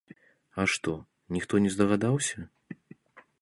А 0.61 0.63
што, 0.75 0.93
ніхто 1.35 1.61
не 1.67 1.73
здагадаўся? 1.77 2.37